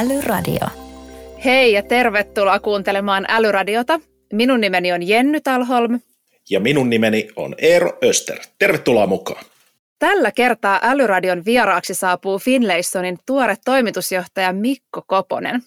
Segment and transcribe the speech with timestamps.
[0.00, 0.66] Älyradio.
[1.44, 4.00] Hei ja tervetuloa kuuntelemaan Älyradiota.
[4.32, 6.00] Minun nimeni on Jenny Talholm.
[6.50, 8.38] Ja minun nimeni on Eero Öster.
[8.58, 9.44] Tervetuloa mukaan.
[9.98, 15.62] Tällä kertaa Älyradion vieraaksi saapuu Finlaysonin tuore toimitusjohtaja Mikko Koponen.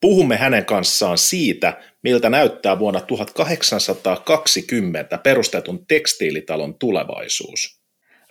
[0.00, 7.81] Puhumme hänen kanssaan siitä, miltä näyttää vuonna 1820 perustetun tekstiilitalon tulevaisuus.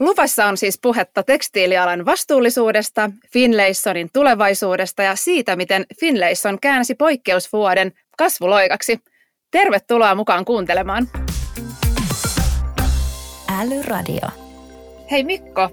[0.02, 9.00] Luvassa on siis puhetta tekstiilialan vastuullisuudesta, Finlaysonin tulevaisuudesta ja siitä, miten Finlayson käänsi poikkeusvuoden kasvuloikaksi.
[9.52, 11.08] Tervetuloa mukaan kuuntelemaan.
[13.60, 14.28] Älyradio.
[15.12, 15.70] Hei Mikko,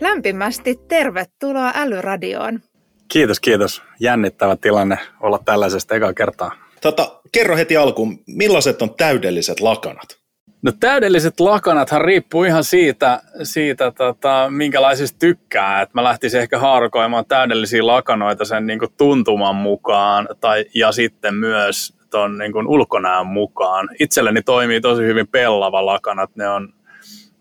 [0.00, 2.60] lämpimästi tervetuloa Älyradioon.
[3.08, 3.82] Kiitos, kiitos.
[4.00, 6.52] Jännittävä tilanne olla tällaisesta ekaa kertaa.
[6.80, 10.25] Tota, kerro heti alkuun, millaiset on täydelliset lakanat?
[10.66, 15.82] No täydelliset lakanathan riippuu ihan siitä, siitä tota, minkälaisista tykkää.
[15.82, 21.94] Et mä lähtisin ehkä haarukoimaan täydellisiä lakanoita sen niin tuntuman mukaan tai, ja sitten myös
[22.10, 23.88] ton niin ulkonäön mukaan.
[23.98, 26.36] Itselleni toimii tosi hyvin pellava lakanat.
[26.36, 26.72] Ne on,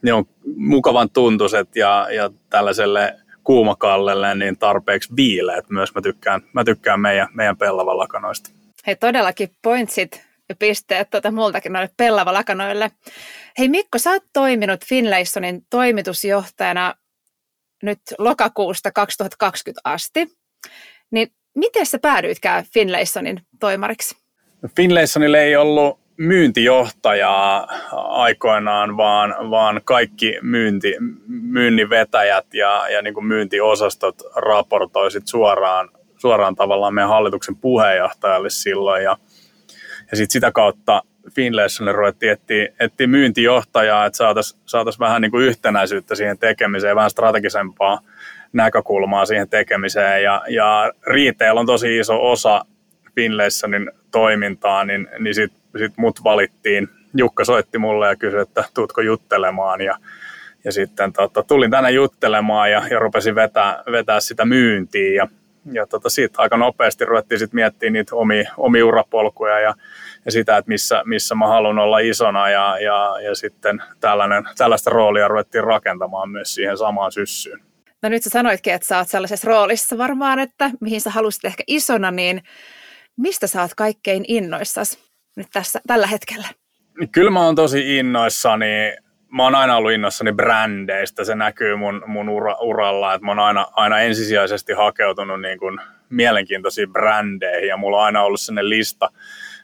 [0.02, 5.96] ne on mukavan tuntuiset ja, ja tällaiselle kuumakallelle niin tarpeeksi viileet myös.
[5.96, 8.50] Mä tykkään, mä tykkään meidän, meidän pellava lakanoista.
[8.88, 12.92] Hei todellakin pointsit pisteet tuota multakin noille pellavalakanoille.
[13.60, 16.94] Hei Mikko, sä oot toiminut Finlaysonin toimitusjohtajana
[17.84, 20.28] nyt lokakuusta 2020 asti.
[21.12, 24.16] Niin miten sä päädyitkään Finlaysonin toimariksi?
[24.76, 30.96] Finlaysonille ei ollut myyntijohtajaa aikoinaan, vaan, vaan kaikki myynti,
[31.28, 39.04] myynnin vetäjät ja, ja niin kuin myyntiosastot raportoisit suoraan, suoraan tavallaan meidän hallituksen puheenjohtajalle silloin.
[39.04, 39.18] Ja,
[40.16, 45.46] ja sitten sitä kautta Finlaysonille ruvettiin etsiä, etsiä myyntijohtajaa, että saataisiin saatais vähän niin kuin
[45.46, 48.00] yhtenäisyyttä siihen tekemiseen, vähän strategisempaa
[48.54, 50.24] näkökulmaa siihen tekemiseen.
[50.24, 52.66] Ja, ja retail on tosi iso osa
[53.16, 56.90] Finlaysonin toimintaa, niin, niin sitten sit mut valittiin.
[57.18, 59.98] Jukka soitti mulle ja kysyi, että tuutko juttelemaan ja,
[60.64, 65.28] ja sitten tota, tulin tänne juttelemaan ja, ja rupesin vetää, vetää sitä myyntiin ja,
[65.72, 69.74] ja tota, siitä aika nopeasti ruvettiin sitten miettimään niitä omia, omia urapolkuja ja,
[70.26, 74.90] ja sitä, että missä, missä mä haluan olla isona ja, ja, ja sitten tällainen, tällaista
[74.90, 77.60] roolia ruvettiin rakentamaan myös siihen samaan syssyyn.
[78.04, 81.64] No nyt sä sanoitkin, että sä oot sellaisessa roolissa varmaan, että mihin sä halusit ehkä
[81.68, 82.44] isona, niin
[83.18, 85.00] mistä sä oot kaikkein innoissasi
[85.36, 86.48] nyt tässä, tällä hetkellä?
[87.12, 88.94] Kyllä mä oon tosi innoissani.
[89.28, 91.24] Mä oon aina ollut innoissani brändeistä.
[91.24, 95.80] Se näkyy mun, mun ura, uralla, että mä oon aina, aina ensisijaisesti hakeutunut niin kuin
[96.10, 99.10] mielenkiintoisiin brändeihin ja mulla on aina ollut sellainen lista,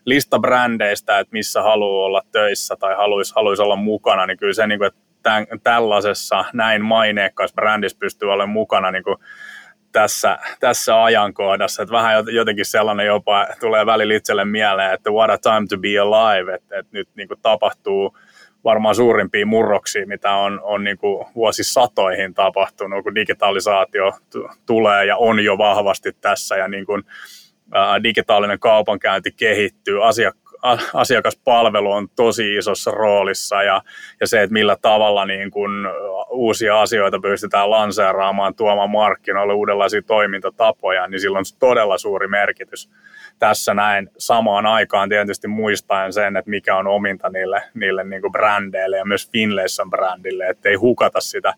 [0.06, 4.68] lista brändeistä, että missä haluaa olla töissä tai haluaisi haluais olla mukana, niin kyllä se,
[4.68, 9.18] niin kuin, että tämän, tällaisessa näin maineikkaassa brändissä pystyy olemaan mukana niin kuin
[9.92, 15.38] tässä, tässä ajankohdassa, että vähän jotenkin sellainen jopa tulee välillä itselle mieleen, että what a
[15.38, 18.18] time to be alive, että, että nyt niin kuin tapahtuu
[18.64, 25.18] varmaan suurimpia murroksia, mitä on, on niin kuin vuosisatoihin tapahtunut, kun digitalisaatio t- tulee ja
[25.18, 27.04] on jo vahvasti tässä ja niin kuin,
[28.04, 30.42] digitaalinen kaupankäynti kehittyy, asiak-
[30.94, 33.82] asiakaspalvelu on tosi isossa roolissa ja,
[34.20, 35.90] ja se, että millä tavalla niin kun
[36.30, 42.90] uusia asioita pystytään lanseeraamaan, tuomaan markkinoille uudenlaisia toimintatapoja, niin sillä on todella suuri merkitys
[43.40, 48.32] tässä näin samaan aikaan tietysti muistaen sen, että mikä on ominta niille, niille niin kuin
[48.32, 51.54] brändeille ja myös Finlayson brändille, ettei hukata sitä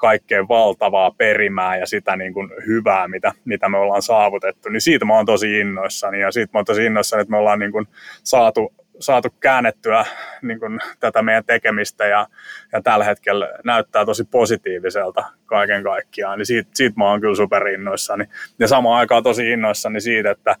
[0.00, 5.04] kaikkein valtavaa perimää ja sitä niin kuin hyvää, mitä, mitä me ollaan saavutettu, niin siitä
[5.04, 6.20] mä oon tosi innoissani.
[6.20, 7.86] Ja siitä mä oon tosi innoissani, että me ollaan niin kuin
[8.22, 10.04] saatu, saatu käännettyä
[10.42, 12.26] niin kuin tätä meidän tekemistä ja,
[12.72, 18.24] ja tällä hetkellä näyttää tosi positiiviselta kaiken kaikkiaan, niin siitä, siitä mä oon kyllä superinnoissani.
[18.58, 20.56] Ja samaan aikaan tosi innoissani siitä, että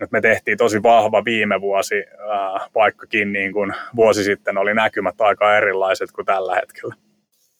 [0.00, 1.94] että me tehtiin tosi vahva viime vuosi,
[2.74, 6.94] vaikkakin niin kuin vuosi sitten oli näkymät aika erilaiset kuin tällä hetkellä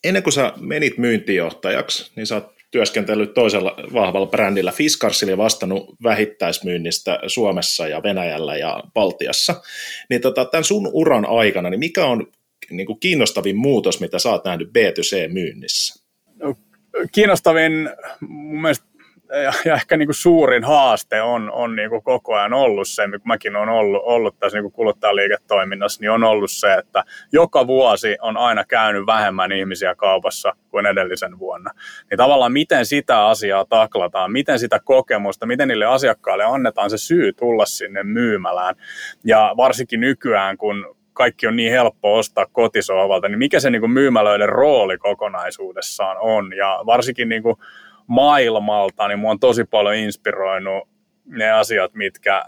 [0.05, 5.97] ennen kuin sä menit myyntijohtajaksi, niin sä oot työskentellyt toisella vahvalla brändillä Fiskarsilla ja vastannut
[6.03, 9.63] vähittäismyynnistä Suomessa ja Venäjällä ja Baltiassa.
[10.11, 12.27] Niin tota, tämän sun uran aikana, niin mikä on
[12.71, 16.05] niin kuin kiinnostavin muutos, mitä sä oot nähnyt B2C-myynnissä?
[16.37, 16.55] No,
[17.13, 17.91] kiinnostavin
[18.21, 18.88] mun mielestä
[19.33, 23.03] ja, ja ehkä niin kuin suurin haaste on, on niin kuin koko ajan ollut se,
[23.11, 27.67] kun mäkin olen ollut, ollut tässä niin kuin kuluttajaliiketoiminnassa, niin on ollut se, että joka
[27.67, 31.71] vuosi on aina käynyt vähemmän ihmisiä kaupassa kuin edellisen vuonna.
[32.11, 37.33] Niin tavallaan miten sitä asiaa taklataan, miten sitä kokemusta, miten niille asiakkaille annetaan se syy
[37.33, 38.75] tulla sinne myymälään.
[39.25, 43.91] Ja varsinkin nykyään, kun kaikki on niin helppo ostaa kotisohvalta, niin mikä se niin kuin
[43.91, 46.57] myymälöiden rooli kokonaisuudessaan on.
[46.57, 47.57] Ja varsinkin niin kuin
[48.09, 50.89] maailmalta, niin mua on tosi paljon inspiroinut
[51.27, 52.45] ne asiat, mitkä,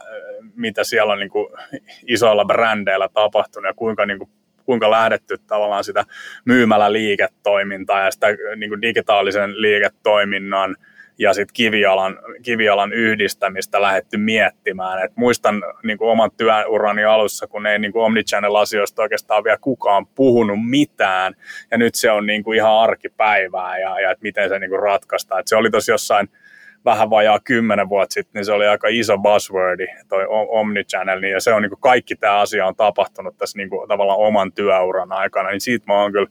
[0.54, 1.46] mitä siellä on niin kuin
[2.06, 4.30] isoilla brändeillä tapahtunut ja kuinka, niin kuin,
[4.64, 6.04] kuinka lähdetty tavallaan sitä
[6.44, 8.26] myymällä liiketoimintaa ja sitä
[8.56, 10.76] niin kuin digitaalisen liiketoiminnan–
[11.20, 15.04] ja sitten kivialan, kivialan yhdistämistä lähdetty miettimään.
[15.04, 20.06] Et muistan niin kuin oman työurani alussa, kun ei niin kuin Omnichannel-asioista oikeastaan vielä kukaan
[20.06, 21.34] puhunut mitään,
[21.70, 24.82] ja nyt se on niin kuin ihan arkipäivää, ja, ja että miten se niin kuin
[24.82, 25.40] ratkaistaan.
[25.40, 26.28] Et se oli tosi jossain
[26.84, 31.40] vähän vajaa kymmenen vuotta sitten, niin se oli aika iso buzzwordi, toi Omnichannel, niin ja
[31.40, 35.12] se on niin kuin kaikki tämä asia on tapahtunut tässä niin kuin tavallaan oman työuran
[35.12, 36.28] aikana, niin siitä mä oon kyllä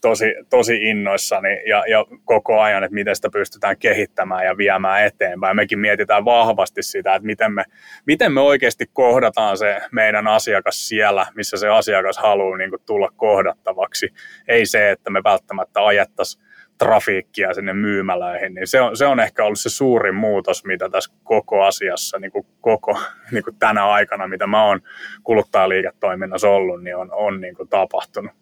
[0.00, 5.56] tosi, tosi innoissani ja, ja koko ajan, että miten sitä pystytään kehittämään ja viemään eteenpäin.
[5.56, 7.64] Mekin mietitään vahvasti sitä, että miten me,
[8.06, 13.10] miten me oikeasti kohdataan se meidän asiakas siellä, missä se asiakas haluaa niin kuin, tulla
[13.16, 14.08] kohdattavaksi.
[14.48, 16.46] Ei se, että me välttämättä ajettaisiin
[16.78, 21.14] trafiikkia sinne myymälöihin, niin se on, se on ehkä ollut se suurin muutos, mitä tässä
[21.24, 22.98] koko asiassa, niin kuin koko
[23.30, 24.80] niin kuin tänä aikana, mitä mä oon
[25.22, 28.32] kuluttajaliiketoiminnassa ollut, niin on, on niin kuin tapahtunut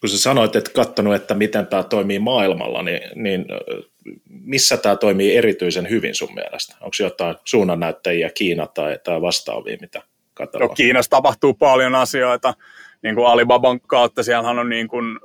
[0.00, 3.46] kun sä sanoit, että katsonut, että miten tämä toimii maailmalla, niin, niin
[4.28, 6.76] missä tämä toimii erityisen hyvin sun mielestä?
[6.80, 10.02] Onko jotain suunnannäyttäjiä Kiina tai, tai vastaavia, mitä
[10.34, 10.68] katsotaan?
[10.68, 12.54] No, Kiinassa tapahtuu paljon asioita.
[13.02, 15.18] Niin kuin Alibaban kautta siellähän on niin kuin,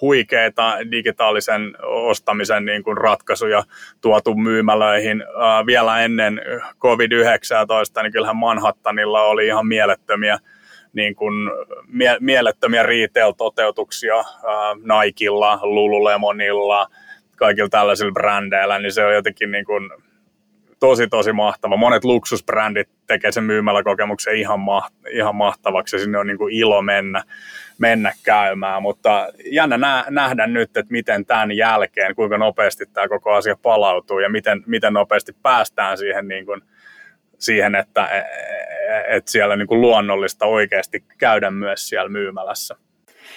[0.00, 3.62] huikeita digitaalisen ostamisen niin kuin ratkaisuja
[4.00, 5.24] tuotu myymälöihin.
[5.66, 6.40] Vielä ennen
[6.80, 10.38] COVID-19, niin kyllähän Manhattanilla oli ihan mielettömiä
[10.92, 11.50] niin kuin
[11.86, 16.88] mie- mielettömiä retail-toteutuksia äh, Nikella, Lululemonilla,
[17.36, 19.90] kaikilla tällaisilla brändeillä, niin se on jotenkin niin kuin
[20.80, 21.76] tosi, tosi mahtava.
[21.76, 26.82] Monet luksusbrändit tekee sen myymäläkokemuksen ihan, maht- ihan mahtavaksi ja sinne on niin kuin ilo
[26.82, 27.22] mennä,
[27.78, 33.32] mennä käymään, mutta jännä nä- nähdä nyt, että miten tämän jälkeen, kuinka nopeasti tämä koko
[33.32, 36.60] asia palautuu ja miten, miten nopeasti päästään siihen niin kuin
[37.38, 38.22] siihen, että, e,
[39.08, 42.76] että siellä niin kuin luonnollista oikeasti käydä myös siellä myymälässä.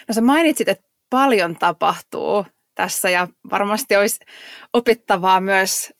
[0.08, 2.46] No sä mainitsit, että paljon tapahtuu
[2.76, 4.26] tässä ja varmasti olisi
[4.74, 5.94] opittavaa myös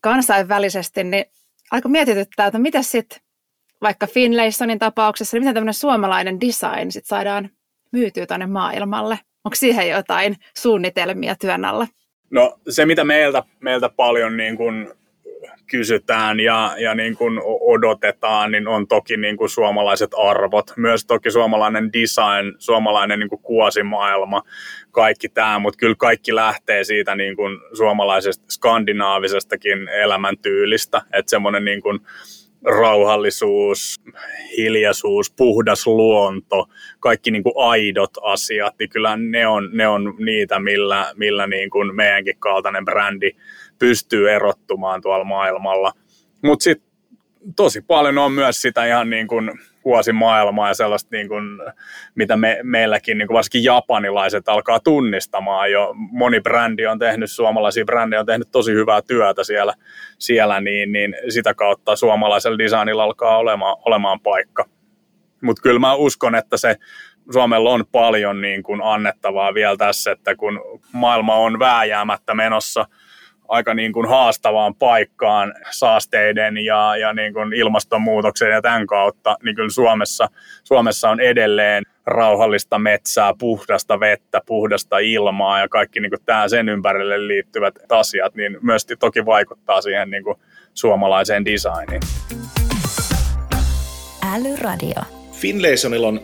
[0.00, 1.24] kansainvälisesti, niin
[1.70, 3.18] aika mietityttää, että mitä sitten
[3.82, 7.50] vaikka Finlaysonin tapauksessa, niin miten tämmöinen suomalainen design sit saadaan
[7.92, 9.18] myytyä tuonne maailmalle?
[9.44, 11.86] Onko siihen jotain suunnitelmia työn alla?
[12.30, 14.94] No se, mitä meiltä, meiltä paljon niin kun
[15.70, 21.30] kysytään ja, ja niin kuin odotetaan, niin on toki niin kuin suomalaiset arvot, myös toki
[21.30, 24.42] suomalainen design, suomalainen niin kuin kuosimaailma,
[24.90, 31.82] kaikki tämä, mutta kyllä kaikki lähtee siitä niin kuin suomalaisesta skandinaavisestakin elämäntyylistä, että semmoinen niin
[31.82, 32.00] kuin
[32.64, 34.00] rauhallisuus,
[34.56, 36.66] hiljaisuus, puhdas luonto,
[37.00, 41.70] kaikki niin kuin aidot asiat, niin kyllä ne on, ne on niitä, millä, millä niin
[41.70, 43.30] kuin meidänkin kaltainen brändi
[43.78, 45.92] pystyy erottumaan tuolla maailmalla.
[46.42, 46.88] Mutta sitten
[47.56, 49.50] tosi paljon on myös sitä ihan niin kuin
[50.12, 51.44] maailmaa ja sellaista, niin kuin,
[52.14, 55.94] mitä me, meilläkin, niin kuin varsinkin japanilaiset alkaa tunnistamaan jo.
[55.96, 59.74] Moni brändi on tehnyt, suomalaisia brändejä on tehnyt tosi hyvää työtä siellä,
[60.18, 64.64] siellä niin, niin sitä kautta suomalaisella designilla alkaa olemaan, olemaan paikka.
[65.42, 66.76] Mutta kyllä mä uskon, että se
[67.32, 70.60] Suomella on paljon niin kuin annettavaa vielä tässä, että kun
[70.92, 72.86] maailma on vääjäämättä menossa–
[73.48, 79.56] aika niin kuin haastavaan paikkaan saasteiden ja, ja niin kuin ilmastonmuutoksen ja tämän kautta, niin
[79.56, 80.28] kyllä Suomessa,
[80.64, 86.68] Suomessa on edelleen rauhallista metsää, puhdasta vettä, puhdasta ilmaa ja kaikki niin kuin tämä sen
[86.68, 90.36] ympärille liittyvät asiat, niin myös toki vaikuttaa siihen niin kuin
[90.74, 92.00] suomalaiseen designiin.
[94.34, 95.02] Älyradio.
[95.32, 96.20] Finlaysonilla on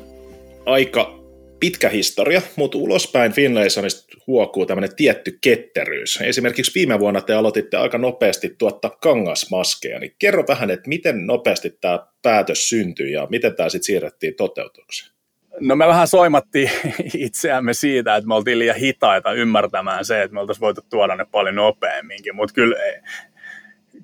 [0.66, 1.24] aika
[1.64, 6.18] pitkä historia, mutta ulospäin Finlaysonista huokuu tämmöinen tietty ketteryys.
[6.23, 11.78] Esimerkiksi viime vuonna te aloititte aika nopeasti tuottaa kangasmaskeja, niin kerro vähän, että miten nopeasti
[11.80, 15.14] tämä päätös syntyi ja miten tämä sitten siirrettiin toteutukseen?
[15.61, 16.71] No me vähän soimattiin
[17.14, 21.25] itseämme siitä, että me oltiin liian hitaita ymmärtämään se, että me oltaisiin voitu tuoda ne
[21.25, 22.76] paljon nopeamminkin, mutta kyllä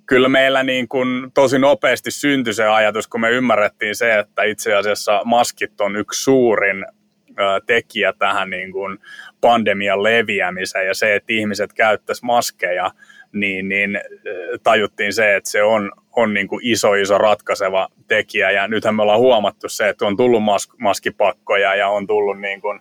[0.07, 4.75] kyllä meillä niin kuin tosi nopeasti syntyi se ajatus, kun me ymmärrettiin se, että itse
[4.75, 6.85] asiassa maskit on yksi suurin
[7.67, 8.99] tekijä tähän niin kuin
[9.41, 12.91] pandemian leviämiseen ja se, että ihmiset käyttäisivät maskeja,
[13.33, 14.01] niin, niin
[14.63, 18.51] tajuttiin se, että se on, on niin kuin iso, iso ratkaiseva tekijä.
[18.51, 22.61] Ja nythän me ollaan huomattu se, että on tullut mas- maskipakkoja ja on tullut niin
[22.61, 22.81] kuin,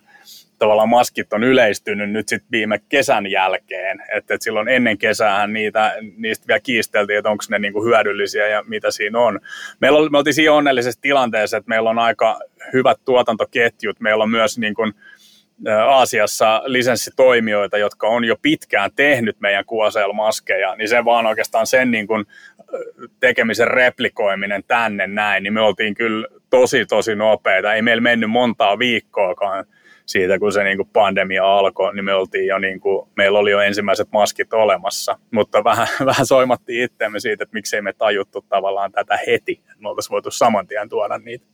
[0.60, 4.02] tavallaan maskit on yleistynyt nyt sitten viime kesän jälkeen.
[4.12, 8.64] Että et silloin ennen kesäähän niitä, niistä vielä kiisteltiin, että onko ne niinku hyödyllisiä ja
[8.66, 9.40] mitä siinä on.
[9.80, 12.40] Meillä oli, me oltiin siinä onnellisessa tilanteessa, että meillä on aika
[12.72, 14.00] hyvät tuotantoketjut.
[14.00, 14.92] Meillä on myös niin kuin
[15.86, 22.06] Aasiassa lisenssitoimijoita, jotka on jo pitkään tehnyt meidän QSL-maskeja, niin se vaan oikeastaan sen niin
[22.06, 22.24] kuin
[23.20, 27.74] tekemisen replikoiminen tänne näin, niin me oltiin kyllä tosi tosi nopeita.
[27.74, 29.64] Ei meillä mennyt montaa viikkoakaan
[30.10, 33.50] siitä, kun se niin kuin pandemia alkoi, niin me oltiin jo niin kuin, meillä oli
[33.50, 38.92] jo ensimmäiset maskit olemassa, mutta vähän, vähän soimattiin itseämme siitä, että miksei me tajuttu tavallaan
[38.92, 41.46] tätä heti, me oltaisiin voitu saman tien tuoda niitä.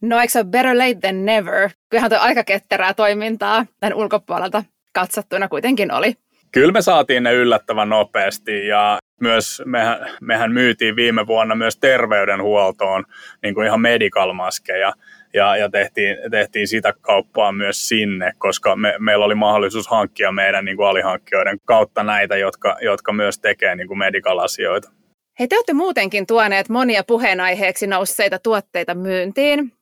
[0.00, 1.70] No eikö se ole better late than never?
[1.88, 6.14] Kyllähän tuo aika ketterää toimintaa tämän ulkopuolelta katsottuna kuitenkin oli.
[6.52, 13.04] Kyllä me saatiin ne yllättävän nopeasti ja myös mehän, mehän myytiin viime vuonna myös terveydenhuoltoon
[13.42, 14.92] niin kuin ihan medical maskeja
[15.34, 20.64] ja, ja tehtiin, tehtiin sitä kauppaa myös sinne, koska me, meillä oli mahdollisuus hankkia meidän
[20.64, 24.92] niin kuin alihankkijoiden kautta näitä, jotka, jotka myös tekee niin kuin medical-asioita.
[25.38, 29.72] Hei, te olette muutenkin tuoneet monia puheenaiheeksi nousseita tuotteita myyntiin.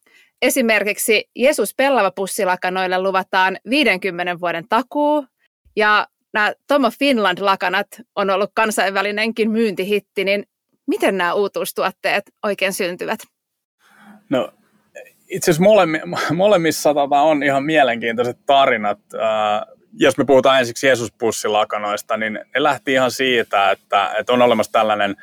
[0.43, 5.27] Esimerkiksi Jeesus pellava pussilakanoille luvataan 50 vuoden takuu
[5.77, 10.45] ja nämä Tomo Finland-lakanat on ollut kansainvälinenkin myyntihitti, niin
[10.87, 13.21] miten nämä uutuustuotteet oikein syntyvät?
[14.31, 14.53] No
[15.31, 16.01] itse asiassa molemmi,
[16.35, 18.99] molemmissa tota, on ihan mielenkiintoiset tarinat.
[19.15, 24.73] Äh, jos me puhutaan ensiksi Jeesus-pussilakanoista, niin ne lähti ihan siitä, että, että on olemassa
[24.73, 25.17] tällainen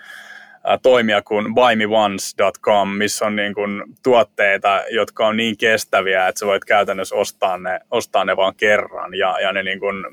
[0.82, 6.66] toimija kuin buymeonce.com, missä on niin kuin tuotteita, jotka on niin kestäviä, että sä voit
[6.66, 10.06] käytännössä ostaa ne, ostaa ne vaan kerran ja, ja ne niin kuin,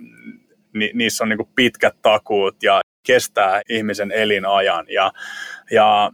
[0.74, 5.12] ni, niissä on niin kuin pitkät takuut ja kestää ihmisen elinajan ja,
[5.70, 6.10] ja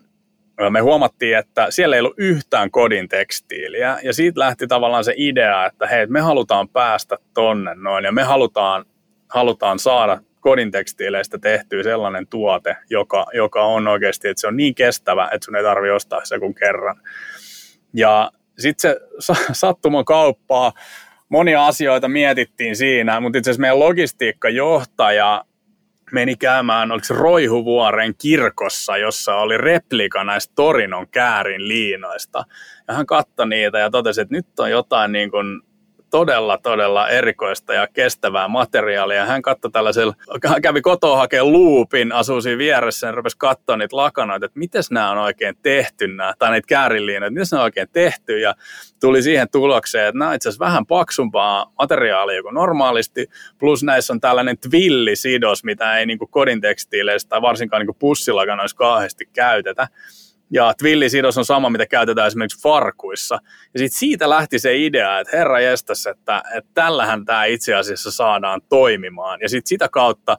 [0.70, 5.66] me huomattiin, että siellä ei ollut yhtään kodin tekstiiliä, ja siitä lähti tavallaan se idea,
[5.66, 8.84] että hei, me halutaan päästä tonne noin, ja me halutaan,
[9.28, 14.74] halutaan saada kodin tekstiileistä tehtyä sellainen tuote, joka, joka on oikeasti, että se on niin
[14.74, 17.00] kestävä, että sun ei tarvitse ostaa se kuin kerran.
[17.94, 20.72] Ja sitten se sattuman kauppaa,
[21.28, 25.44] monia asioita mietittiin siinä, mutta itse asiassa meidän logistiikkajohtaja
[26.12, 32.44] meni käymään, oliko se Roihuvuoren kirkossa, jossa oli replika näistä Torinon käärin liinoista.
[32.88, 35.62] Ja hän katsoi niitä ja totesi, että nyt on jotain niin kuin
[36.10, 39.26] todella, todella erikoista ja kestävää materiaalia.
[39.26, 39.42] Hän
[40.62, 45.10] kävi kotoa hakemaan luupin, asui siinä vieressä ja rupesi katsoa niitä lakanoita, että miten nämä
[45.10, 48.54] on oikein tehty, nämä, tai niitä käärinliinoja, miten nämä on oikein tehty, ja
[49.00, 53.26] tuli siihen tulokseen, että nämä on itse asiassa vähän paksumpaa materiaalia kuin normaalisti,
[53.58, 59.28] plus näissä on tällainen tvillisidos, mitä ei niin kodin tekstiileissä tai varsinkaan niin pussilakanoissa kauheasti
[59.32, 59.88] käytetä.
[60.52, 63.38] Ja twillisidos on sama, mitä käytetään esimerkiksi farkuissa.
[63.74, 68.10] Ja sitten siitä lähti se idea, että herra jestas, että, että tällähän tämä itse asiassa
[68.10, 69.40] saadaan toimimaan.
[69.42, 70.38] Ja sitten sitä kautta,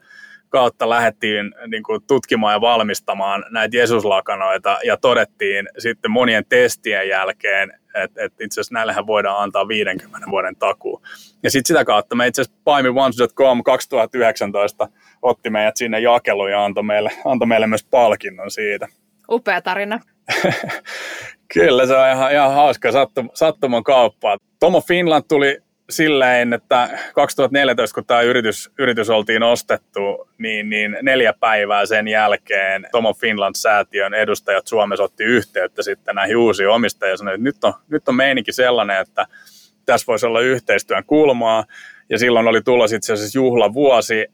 [0.50, 7.72] kautta lähdettiin niin kuin, tutkimaan ja valmistamaan näitä Jeesuslakanoita ja todettiin sitten monien testien jälkeen,
[7.96, 11.02] että, että itse asiassa näillähän voidaan antaa 50 vuoden takuu.
[11.44, 14.88] Ja sitten sitä kautta me itse asiassa paimiOnes.com 2019
[15.22, 18.88] otti meidät sinne jakeluun ja antoi meille, antoi meille myös palkinnon siitä.
[19.32, 20.00] Upea tarina.
[21.54, 24.38] Kyllä, se on ihan, ihan hauska sattum, sattuman kauppaa.
[24.60, 25.58] Tomo Finland tuli
[25.90, 32.88] silleen, että 2014, kun tämä yritys, yritys oltiin ostettu, niin, niin neljä päivää sen jälkeen
[32.92, 37.74] Tomo Finland-säätiön edustajat Suomessa otti yhteyttä sitten näihin uusiin omistajia ja sanoi, että nyt on,
[37.90, 39.28] nyt on meininki sellainen, että
[39.86, 41.66] tässä voisi olla yhteistyön kulmaa.
[42.10, 44.28] Ja silloin oli tulossa itse asiassa juhlavuosi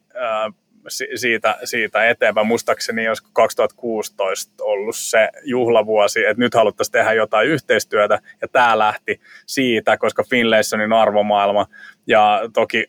[1.16, 2.48] siitä, siitä eteenpäin.
[2.48, 9.22] Muistaakseni jos 2016 ollut se juhlavuosi, että nyt haluttaisiin tehdä jotain yhteistyötä, ja tämä lähti
[9.46, 11.68] siitä, koska Finlaysonin arvomaailma
[12.08, 12.86] ja toki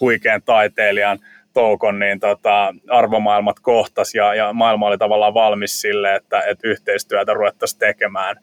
[0.00, 1.18] huikean taiteilijan
[1.52, 7.34] Toukon niin tota, arvomaailmat kohtas ja, ja maailma oli tavallaan valmis sille, että, että yhteistyötä
[7.34, 8.36] ruvettaisiin tekemään.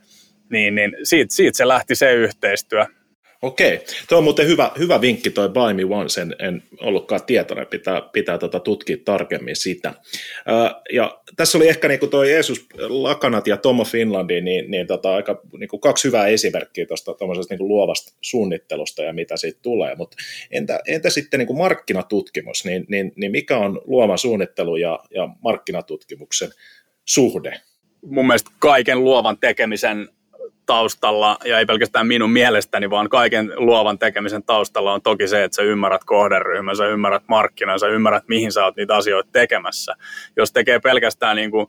[0.50, 2.86] Niin, niin siitä, siitä se lähti se yhteistyö.
[3.42, 3.80] Okei,
[4.10, 8.02] tuo on muuten hyvä, hyvä vinkki toi Buy Me Once, en, en ollutkaan tietoinen, pitää,
[8.14, 9.94] pitää tota tutkia tarkemmin sitä.
[10.46, 15.16] Ää, ja tässä oli ehkä niinku toi Jeesus Lakanat ja Tomo Finlandi, niin, niin tota,
[15.16, 17.16] aika niinku kaksi hyvää esimerkkiä tuosta
[17.50, 20.18] niinku luovasta suunnittelusta ja mitä siitä tulee, mutta
[20.52, 26.50] entä, entä sitten niinku markkinatutkimus, niin, niin, niin mikä on luovan suunnittelu ja, ja markkinatutkimuksen
[27.06, 27.62] suhde?
[28.06, 30.10] Mun mielestä kaiken luovan tekemisen
[30.70, 35.56] taustalla, ja ei pelkästään minun mielestäni, vaan kaiken luovan tekemisen taustalla on toki se, että
[35.56, 39.96] sä ymmärrät kohderyhmän, sä ymmärrät markkinan, sä ymmärrät, mihin sä oot niitä asioita tekemässä.
[40.38, 41.68] Jos tekee pelkästään niin kuin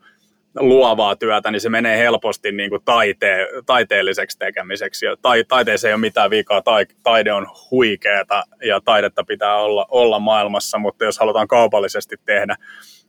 [0.58, 5.06] luovaa työtä, niin se menee helposti niin kuin taite, taiteelliseksi tekemiseksi.
[5.06, 6.62] Ja tai, taiteeseen ei ole mitään vikaa,
[7.02, 12.56] taide on huikeeta ja taidetta pitää olla, olla maailmassa, mutta jos halutaan kaupallisesti tehdä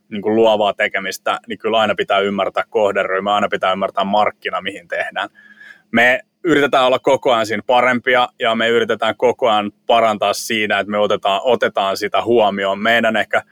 [0.08, 4.88] niin kuin luovaa tekemistä, niin kyllä aina pitää ymmärtää kohderyhmä, aina pitää ymmärtää markkina, mihin
[4.88, 5.28] tehdään
[5.92, 10.90] me yritetään olla koko ajan siinä parempia ja me yritetään koko ajan parantaa siinä, että
[10.90, 12.78] me otetaan, otetaan sitä huomioon.
[12.78, 13.42] Meidän ehkä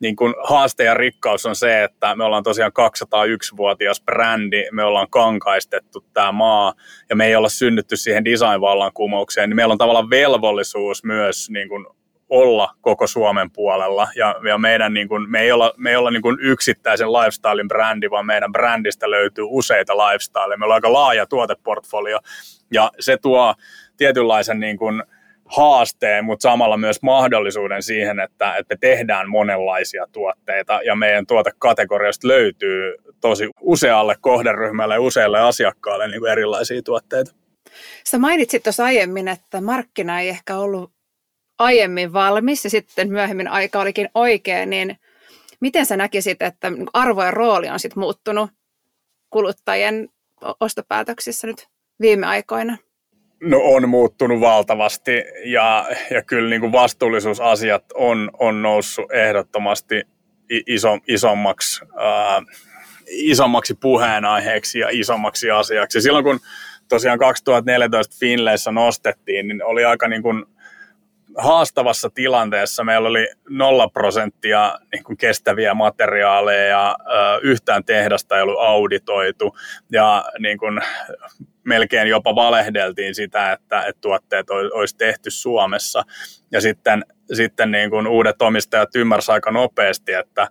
[0.00, 2.72] niin kuin haaste ja rikkaus on se, että me ollaan tosiaan
[3.14, 6.74] 201-vuotias brändi, me ollaan kankaistettu tämä maa
[7.10, 11.86] ja me ei olla synnytty siihen design-vallankumoukseen, niin meillä on tavallaan velvollisuus myös niin kuin
[12.30, 14.08] olla koko Suomen puolella.
[14.16, 17.68] Ja, ja meidän, niin kuin, me ei olla, me ei olla niin kuin yksittäisen lifestylein
[17.68, 20.58] brändi, vaan meidän brändistä löytyy useita lifestyleja.
[20.58, 22.18] Meillä on aika laaja tuoteportfolio
[22.72, 23.54] ja se tuo
[23.96, 25.02] tietynlaisen niin kuin,
[25.50, 32.28] haasteen, mutta samalla myös mahdollisuuden siihen, että, että me tehdään monenlaisia tuotteita ja meidän tuotekategoriasta
[32.28, 37.32] löytyy tosi usealle kohderyhmälle ja useille asiakkaalle niin kuin erilaisia tuotteita.
[38.04, 40.92] Sä mainitsit tuossa aiemmin, että markkina ei ehkä ollut
[41.60, 44.96] aiemmin valmis ja sitten myöhemmin aika olikin oikea, niin
[45.60, 48.50] miten sä näkisit, että arvo ja rooli on sitten muuttunut
[49.30, 50.08] kuluttajien
[50.60, 51.68] ostopäätöksissä nyt
[52.00, 52.76] viime aikoina?
[53.40, 55.12] No on muuttunut valtavasti
[55.44, 60.02] ja, ja kyllä niin kuin vastuullisuusasiat on, on noussut ehdottomasti
[60.66, 62.42] iso, isommaksi, ää,
[63.06, 66.00] isommaksi puheenaiheeksi ja isommaksi asiaksi.
[66.00, 66.40] Silloin kun
[66.88, 70.44] tosiaan 2014 Finleissä nostettiin, niin oli aika niin kuin
[71.38, 72.84] haastavassa tilanteessa.
[72.84, 76.96] Meillä oli nolla prosenttia niin kuin kestäviä materiaaleja ja
[77.42, 79.56] yhtään tehdasta ei ollut auditoitu
[79.92, 80.80] ja niin kuin,
[81.64, 86.02] melkein jopa valehdeltiin sitä, että, että tuotteet olisi tehty Suomessa.
[86.52, 90.48] Ja sitten, sitten niin kuin uudet omistajat ymmärsivät aika nopeasti, että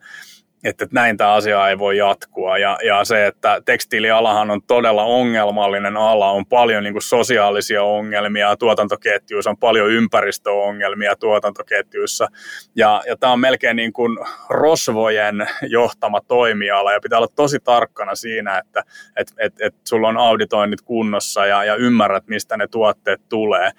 [0.64, 2.58] että, näin tämä asia ei voi jatkua.
[2.58, 9.50] Ja, ja se, että tekstiilialahan on todella ongelmallinen ala, on paljon niin sosiaalisia ongelmia tuotantoketjuissa,
[9.50, 12.28] on paljon ympäristöongelmia tuotantoketjuissa.
[12.76, 14.18] Ja, ja tämä on melkein niin kuin
[14.50, 18.84] rosvojen johtama toimiala ja pitää olla tosi tarkkana siinä, että
[19.18, 23.72] et, et, et sulla on auditoinnit kunnossa ja, ja ymmärrät, mistä ne tuotteet tulee.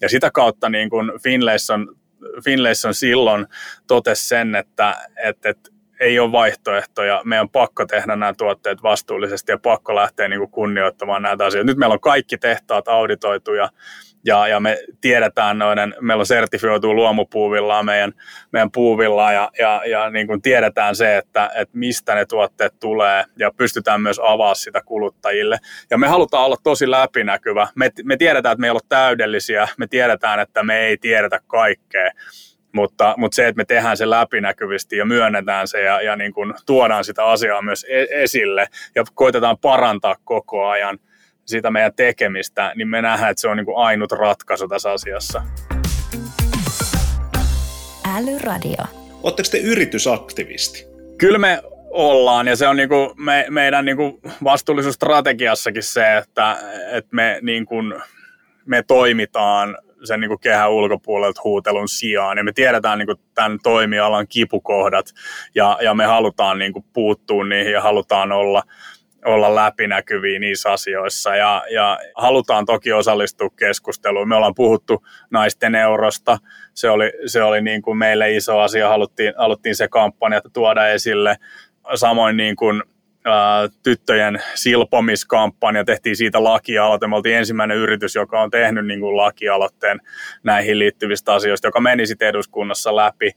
[0.00, 1.96] Ja sitä kautta niin kuin Finlayson
[2.44, 3.46] Finlayson silloin
[3.86, 4.94] totesi sen, että,
[5.24, 5.70] että, että
[6.00, 7.22] ei ole vaihtoehtoja.
[7.24, 11.66] Meidän on pakko tehdä nämä tuotteet vastuullisesti ja pakko lähteä niin kuin kunnioittamaan näitä asioita.
[11.66, 13.68] Nyt meillä on kaikki tehtaat auditoituja
[14.26, 18.12] ja, ja me tiedetään noiden, meillä on sertifioitu luomupuuvillaa meidän,
[18.52, 23.24] meidän puuvillaa ja, ja, ja niin kuin tiedetään se, että, että mistä ne tuotteet tulee
[23.38, 25.58] ja pystytään myös avaa sitä kuluttajille.
[25.90, 27.68] Ja me halutaan olla tosi läpinäkyvä.
[27.74, 32.10] Me, me tiedetään, että me ei ole täydellisiä, me tiedetään, että me ei tiedetä kaikkea
[32.76, 36.54] mutta, mutta se, että me tehdään se läpinäkyvästi ja myönnetään se ja, ja niin kuin
[36.66, 40.98] tuodaan sitä asiaa myös e-, esille ja koitetaan parantaa koko ajan
[41.44, 45.42] sitä meidän tekemistä, niin me nähdään, että se on niin kuin ainut ratkaisu tässä asiassa.
[48.16, 48.84] Älyradio.
[49.22, 50.86] Oletteko te yritysaktivisti?
[51.18, 56.56] Kyllä me ollaan ja se on niinku me, meidän niinku vastuullisuusstrategiassakin se, että,
[56.92, 57.74] että me, niinku,
[58.66, 62.38] me toimitaan sen niin kuin kehän ulkopuolelta huutelun sijaan.
[62.38, 65.06] Ja me tiedetään niin kuin tämän toimialan kipukohdat
[65.54, 68.62] ja, ja me halutaan niin kuin puuttua niihin ja halutaan olla,
[69.24, 74.28] olla läpinäkyviä niissä asioissa ja, ja halutaan toki osallistua keskusteluun.
[74.28, 76.38] Me ollaan puhuttu naisten eurosta,
[76.74, 81.36] se oli, se oli niin kuin meille iso asia, haluttiin, haluttiin se kampanja tuoda esille.
[81.94, 82.82] Samoin niin kuin
[83.82, 87.06] tyttöjen silpomiskampanja, tehtiin siitä lakialoite.
[87.06, 90.00] Me oltiin ensimmäinen yritys, joka on tehnyt niin kuin lakialoitteen
[90.42, 93.30] näihin liittyvistä asioista, joka meni sitten eduskunnassa läpi.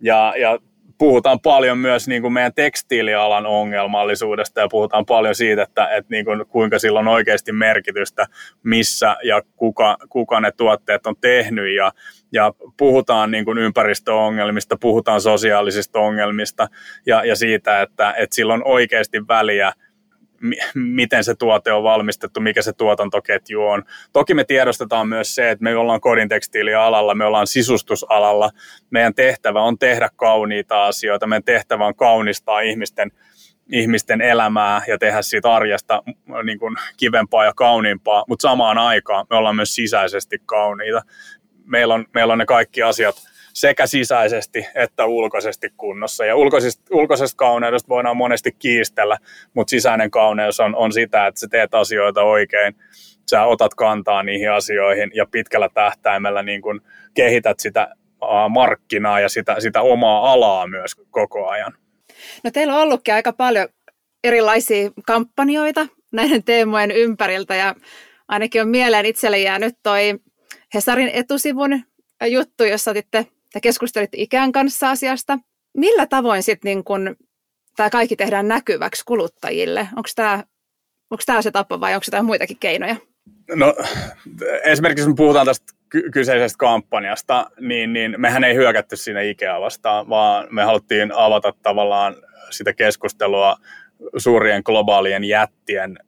[0.00, 0.58] Ja, ja
[1.02, 6.24] puhutaan paljon myös niin kuin meidän tekstiilialan ongelmallisuudesta ja puhutaan paljon siitä, että, että niin
[6.24, 8.26] kuin, kuinka sillä on oikeasti merkitystä,
[8.62, 11.74] missä ja kuka, kuka ne tuotteet on tehnyt.
[11.76, 11.92] Ja,
[12.32, 16.68] ja puhutaan niin kuin ympäristöongelmista, puhutaan sosiaalisista ongelmista
[17.06, 19.72] ja, ja siitä, että, että sillä on oikeasti väliä,
[20.74, 23.84] miten se tuote on valmistettu, mikä se tuotantoketju on.
[24.12, 28.50] Toki me tiedostetaan myös se, että me ollaan kodintekstiilialalla, me ollaan sisustusalalla.
[28.90, 33.10] Meidän tehtävä on tehdä kauniita asioita, meidän tehtävä on kaunistaa ihmisten,
[33.72, 36.02] ihmisten elämää ja tehdä siitä arjesta
[36.44, 41.02] niin kuin kivempaa ja kauniimpaa, mutta samaan aikaan me ollaan myös sisäisesti kauniita.
[41.64, 43.14] Meillä on, meillä on ne kaikki asiat–
[43.52, 46.24] sekä sisäisesti että ulkoisesti kunnossa.
[46.24, 49.18] Ja ulkoisesta, ulkoisesta kauneudesta voidaan monesti kiistellä,
[49.54, 52.74] mutta sisäinen kauneus on, on sitä, että sä teet asioita oikein,
[53.30, 56.80] sä otat kantaa niihin asioihin ja pitkällä tähtäimellä niin kun
[57.14, 57.94] kehität sitä
[58.48, 61.72] markkinaa ja sitä, sitä omaa alaa myös koko ajan.
[62.44, 63.68] No teillä on ollutkin aika paljon
[64.24, 67.74] erilaisia kampanjoita näiden teemojen ympäriltä ja
[68.28, 70.14] ainakin on mieleen itselle jäänyt toi
[70.74, 71.82] Hesarin etusivun
[72.26, 75.38] juttu, jossa otitte te keskustelitte ikään kanssa asiasta.
[75.76, 77.16] Millä tavoin sitten niin kun
[77.76, 79.80] tämä kaikki tehdään näkyväksi kuluttajille?
[79.80, 80.44] Onko tämä,
[81.10, 82.96] onko tämä se tapa vai onko jotain muitakin keinoja?
[83.54, 83.74] No
[84.64, 90.08] esimerkiksi kun puhutaan tästä ky- kyseisestä kampanjasta, niin, niin mehän ei hyökätty siinä Ikea vastaan,
[90.08, 92.16] vaan me haluttiin avata tavallaan
[92.50, 93.56] sitä keskustelua
[94.16, 95.98] suurien globaalien jättien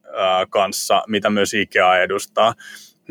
[0.49, 2.53] kanssa, mitä myös Ikea edustaa.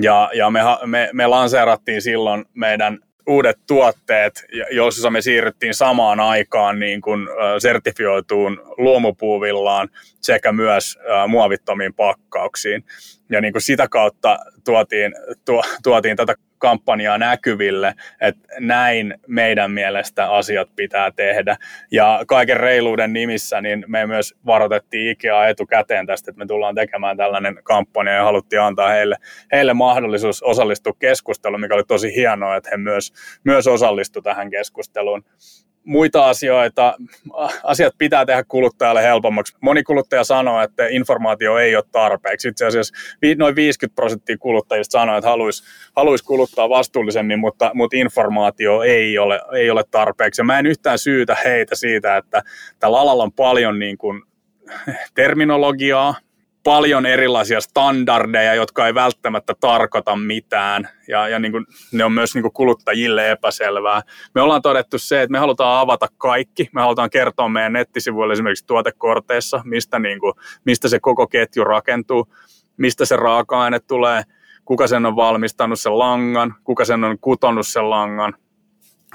[0.02, 6.78] Ja, ja me, me, me lanseerattiin silloin meidän uudet tuotteet, joissa me siirryttiin samaan aikaan
[6.78, 9.88] niin kuin sertifioituun luomupuuvillaan
[10.20, 12.84] sekä myös muovittomiin pakkauksiin.
[13.30, 15.12] Ja niin kuin sitä kautta tuotiin,
[15.44, 21.56] tuo, tuotiin tätä kampanjaa näkyville, että näin meidän mielestä asiat pitää tehdä.
[21.90, 27.16] Ja kaiken reiluuden nimissä niin me myös varoitettiin Ikea etukäteen tästä, että me tullaan tekemään
[27.16, 29.16] tällainen kampanja ja haluttiin antaa heille,
[29.52, 33.12] heille mahdollisuus osallistua keskusteluun, mikä oli tosi hienoa, että he myös,
[33.44, 35.24] myös osallistuivat tähän keskusteluun
[35.84, 36.94] muita asioita,
[37.62, 39.56] asiat pitää tehdä kuluttajalle helpommaksi.
[39.60, 42.48] Moni kuluttaja sanoo, että informaatio ei ole tarpeeksi.
[42.48, 42.94] Itse asiassa
[43.38, 45.64] noin 50 prosenttia kuluttajista sanoo, että haluaisi
[45.96, 50.40] haluais kuluttaa vastuullisemmin, mutta, mutta informaatio ei ole, ei ole tarpeeksi.
[50.40, 52.42] Ja mä en yhtään syytä heitä siitä, että
[52.78, 54.22] tällä alalla on paljon niin kuin
[55.14, 56.14] terminologiaa,
[56.64, 62.34] paljon erilaisia standardeja, jotka ei välttämättä tarkoita mitään, ja, ja niin kuin, ne on myös
[62.34, 64.02] niin kuin kuluttajille epäselvää.
[64.34, 68.66] Me ollaan todettu se, että me halutaan avata kaikki, me halutaan kertoa meidän nettisivuille esimerkiksi
[68.66, 70.32] tuotekorteissa, mistä, niin kuin,
[70.64, 72.34] mistä se koko ketju rakentuu,
[72.76, 74.22] mistä se raaka-aine tulee,
[74.64, 78.34] kuka sen on valmistanut sen langan, kuka sen on kutonut sen langan,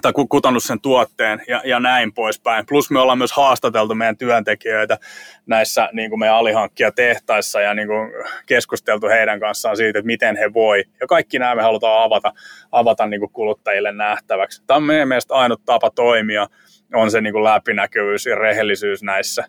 [0.01, 2.65] tai kutannut sen tuotteen ja, ja näin poispäin.
[2.65, 4.97] Plus me ollaan myös haastateltu meidän työntekijöitä
[5.45, 8.11] näissä niin kuin meidän alihankkijatehtaissa ja niin kuin
[8.45, 10.83] keskusteltu heidän kanssaan siitä, että miten he voi.
[11.01, 12.33] Ja kaikki nämä me halutaan avata,
[12.71, 14.63] avata niin kuin kuluttajille nähtäväksi.
[14.67, 16.47] Tämä on meidän mielestä ainut tapa toimia,
[16.93, 19.45] on se niin kuin läpinäkyvyys ja rehellisyys näissä.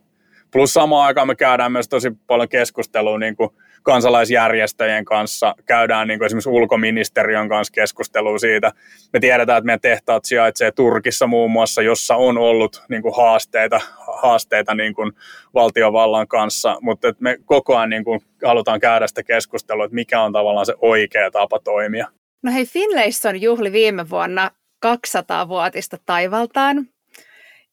[0.51, 3.51] Plus samaan aikaan me käydään myös tosi paljon keskustelua niin kuin
[3.83, 8.73] kansalaisjärjestöjen kanssa, käydään niin kuin esimerkiksi ulkoministeriön kanssa keskustelua siitä.
[9.13, 13.81] Me tiedetään, että meidän tehtaat sijaitsee Turkissa muun muassa, jossa on ollut niin kuin haasteita,
[14.23, 15.13] haasteita niin kuin
[15.55, 20.23] valtiovallan kanssa, mutta että me koko ajan niin kuin halutaan käydä sitä keskustelua, että mikä
[20.23, 22.07] on tavallaan se oikea tapa toimia.
[22.43, 24.51] No hei, Finlayson juhli viime vuonna
[24.87, 26.87] 200-vuotista taivaltaan.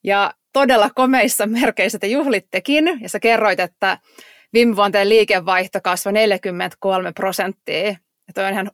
[0.03, 3.97] Ja todella komeissa merkeissä te juhlittekin, ja sä kerroit, että
[4.53, 7.87] viime vuonna liikevaihto kasvoi 43 prosenttia.
[7.87, 8.71] Ja toi on ihan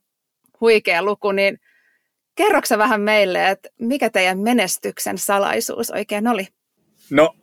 [0.61, 1.59] huikea luku, niin
[2.35, 6.47] kerroksä vähän meille, että mikä teidän menestyksen salaisuus oikein oli?
[7.13, 7.35] No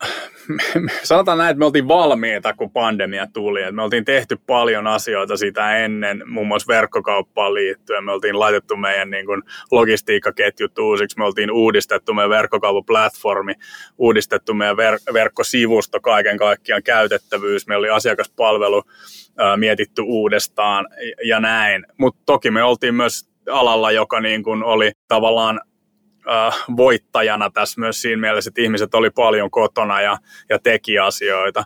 [1.02, 3.72] sanotaan näin, että me oltiin valmiita, kun pandemia tuli.
[3.72, 8.04] me oltiin tehty paljon asioita sitä ennen, muun muassa verkkokauppaan liittyen.
[8.04, 13.54] Me oltiin laitettu meidän niin kuin, logistiikkaketjut uusiksi, me oltiin uudistettu meidän verkkokauppaplatformi,
[13.98, 18.83] uudistettu meidän ver- verkkosivusto, kaiken kaikkiaan käytettävyys, meillä oli asiakaspalvelu
[19.38, 20.87] ää, mietitty uudestaan
[21.24, 21.87] ja näin.
[21.98, 25.61] Mutta toki me oltiin myös alalla, joka niin kuin oli tavallaan
[26.28, 31.64] äh, voittajana tässä myös siinä mielessä, että ihmiset oli paljon kotona ja, ja teki asioita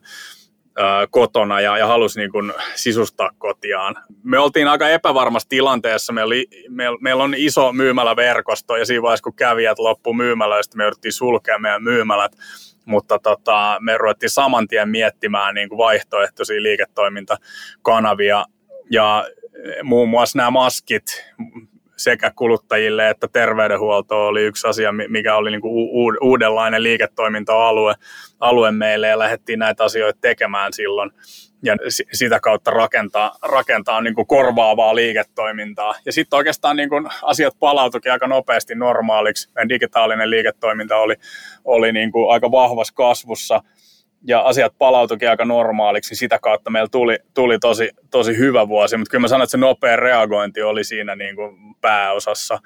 [1.10, 3.96] kotona ja, ja halusi niin kuin sisustaa kotiaan.
[4.22, 6.12] Me oltiin aika epävarmassa tilanteessa.
[6.12, 10.84] Meillä, oli, meillä, meillä on iso myymäläverkosto ja siinä vaiheessa, kun kävijät loppu myymälöistä, me
[10.84, 12.32] jouduttiin sulkea meidän myymälät
[12.84, 18.44] mutta tota, me ruvettiin saman tien miettimään niin kuin vaihtoehtoisia liiketoimintakanavia
[18.90, 19.24] ja
[19.82, 21.32] muun muassa nämä maskit,
[21.96, 25.90] sekä kuluttajille että terveydenhuolto oli yksi asia, mikä oli niin kuin
[26.22, 27.94] uudenlainen liiketoiminta-alue
[28.40, 31.10] alue meille ja lähdettiin näitä asioita tekemään silloin
[31.62, 31.76] ja
[32.12, 35.94] sitä kautta rakentaa, rakentaa niin kuin korvaavaa liiketoimintaa.
[36.06, 39.50] Ja sitten oikeastaan niin kuin asiat palautuikin aika nopeasti normaaliksi.
[39.54, 41.14] Meidän digitaalinen liiketoiminta oli,
[41.64, 43.60] oli niin kuin aika vahvassa kasvussa–
[44.24, 48.96] ja asiat palautuikin aika normaaliksi, niin sitä kautta meillä tuli, tuli tosi, tosi hyvä vuosi,
[48.96, 52.58] mutta kyllä mä sanon, että se nopea reagointi oli siinä niin kuin pääosassa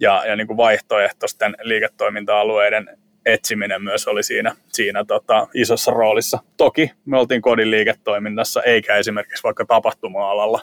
[0.00, 6.38] ja, ja niin kuin vaihtoehtoisten liiketoiminta-alueiden etsiminen myös oli siinä, siinä tota, isossa roolissa.
[6.56, 10.60] Toki me oltiin kodin liiketoiminnassa, eikä esimerkiksi vaikka tapahtuma-alalla.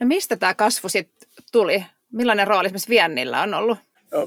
[0.00, 1.84] No mistä tämä kasvu sitten tuli?
[2.12, 3.78] Millainen rooli esimerkiksi viennillä on ollut?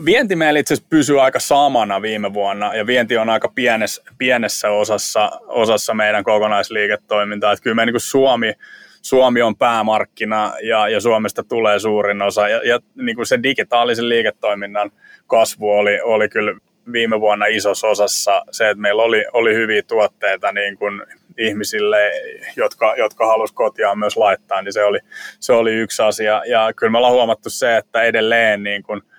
[0.05, 4.69] Vienti meillä itse asiassa pysyy aika samana viime vuonna ja vienti on aika pienessä, pienessä
[4.69, 7.51] osassa, osassa meidän kokonaisliiketoimintaa.
[7.51, 8.53] Että kyllä me niin Suomi,
[9.01, 14.09] Suomi on päämarkkina ja, ja Suomesta tulee suurin osa ja, ja niin kuin se digitaalisen
[14.09, 14.91] liiketoiminnan
[15.27, 16.55] kasvu oli, oli kyllä
[16.91, 21.01] viime vuonna isossa osassa se, että meillä oli, oli hyviä tuotteita niin kuin
[21.37, 22.11] ihmisille,
[22.55, 24.99] jotka, jotka halusi kotiaan myös laittaa, niin se oli,
[25.39, 26.41] se oli yksi asia.
[26.45, 29.01] Ja kyllä me ollaan huomattu se, että edelleen niin kuin–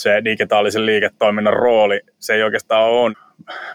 [0.00, 3.14] se digitaalisen liiketoiminnan rooli, se ei oikeastaan ole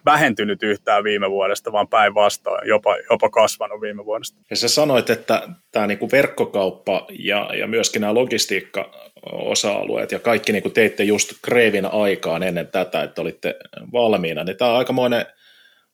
[0.05, 4.41] vähentynyt yhtään viime vuodesta, vaan päinvastoin jopa, jopa kasvanut viime vuodesta.
[4.49, 10.69] Ja sä sanoit, että tämä niinku verkkokauppa ja, ja myöskin nämä logistiikka-osa-alueet ja kaikki niinku
[10.69, 13.55] teitte just Kreevin aikaan ennen tätä, että olitte
[13.93, 15.25] valmiina, niin tämä on aikamoinen,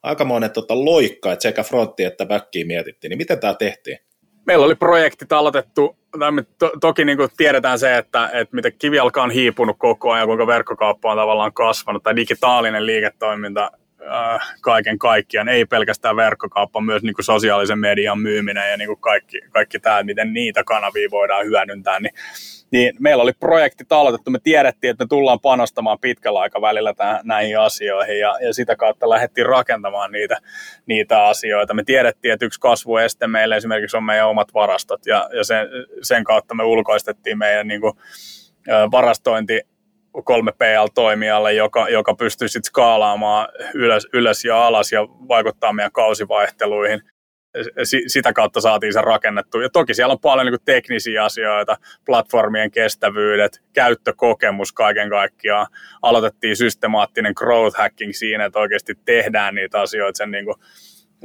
[0.04, 3.10] aikamoinen tota loikka, että sekä frontti että backiin mietittiin.
[3.10, 3.98] Niin miten tämä tehtiin?
[4.48, 5.98] Meillä oli projektit aloitettu,
[6.32, 10.48] me to, toki niin tiedetään se, että, että miten kivijalka on hiipunut koko ajan, kuinka
[10.48, 17.16] verkkokauppa on tavallaan kasvanut, tai digitaalinen liiketoiminta äh, kaiken kaikkiaan, ei pelkästään verkkokauppa, myös niin
[17.22, 22.14] sosiaalisen median myyminen ja niin kaikki, kaikki tämä, miten niitä kanavia voidaan hyödyntää, niin
[22.72, 27.60] niin meillä oli projekti aloitettu, me tiedettiin, että me tullaan panostamaan pitkällä aikavälillä tähän, näihin
[27.60, 30.38] asioihin ja, ja sitä kautta lähdettiin rakentamaan niitä,
[30.86, 31.74] niitä asioita.
[31.74, 35.68] Me tiedettiin, että yksi kasvueste meille esimerkiksi on meidän omat varastot ja, ja sen,
[36.02, 37.94] sen kautta me ulkoistettiin meidän niin kuin,
[38.92, 39.62] varastointi
[40.18, 47.02] 3PL-toimijalle, joka, joka pystyy sitten skaalaamaan ylös, ylös ja alas ja vaikuttaa meidän kausivaihteluihin
[48.08, 49.62] sitä kautta saatiin se rakennettu.
[49.62, 55.68] Ja toki siellä on paljon niin kuin teknisiä asioita, platformien kestävyydet, käyttökokemus kaiken kaikkiaan.
[56.02, 60.56] Aloitettiin systemaattinen growth hacking siinä, että oikeasti tehdään niitä asioita sen niin kuin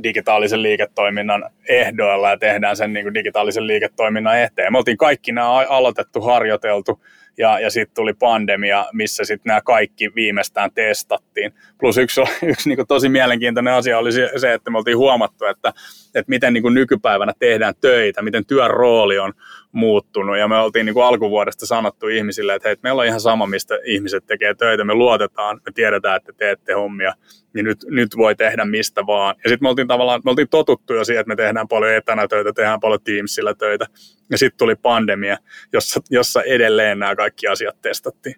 [0.03, 4.73] digitaalisen liiketoiminnan ehdoilla ja tehdään sen niin kuin digitaalisen liiketoiminnan eteen.
[4.73, 7.01] Me oltiin kaikki nämä aloitettu, harjoiteltu
[7.39, 11.53] ja, ja sitten tuli pandemia, missä sitten nämä kaikki viimeistään testattiin.
[11.79, 15.73] Plus yksi, yksi niin tosi mielenkiintoinen asia oli se, että me oltiin huomattu, että,
[16.15, 19.33] että miten niin nykypäivänä tehdään töitä, miten työn rooli on
[19.73, 20.39] muuttunut.
[20.39, 23.79] Ja me oltiin niin kuin alkuvuodesta sanottu ihmisille, että hei, meillä on ihan sama, mistä
[23.85, 24.85] ihmiset tekee töitä.
[24.85, 27.15] Me luotetaan, me tiedetään, että teette hommia,
[27.57, 29.35] niin nyt, nyt voi tehdä mistä vaan.
[29.45, 32.29] Ja sitten me oltiin tavallaan, me oltiin totuttu jo siihen, että me tehdään paljon etänä
[32.29, 33.87] töitä, tehdään paljon Teamsilla töitä.
[34.31, 35.37] Ja sitten tuli pandemia,
[35.73, 38.35] jossa, jossa edelleen nämä kaikki asiat testattiin.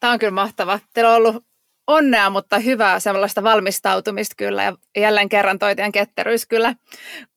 [0.00, 0.80] Tämä on kyllä mahtava.
[0.94, 1.44] Teillä on ollut
[1.86, 4.62] onnea, mutta hyvää sellaista valmistautumista kyllä.
[4.62, 6.74] Ja jälleen kerran toi ketteryys kyllä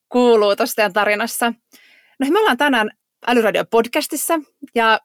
[0.09, 1.53] kuuluu tuossa tarinassa.
[2.19, 2.89] No me ollaan tänään
[3.27, 4.41] Älyradio-podcastissa
[4.75, 4.99] ja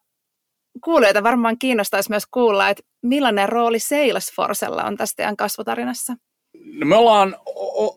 [0.84, 6.12] kuulijoita varmaan kiinnostaisi myös kuulla, että millainen rooli Salesforcella on tässä teidän kasvutarinassa?
[6.74, 7.36] No me ollaan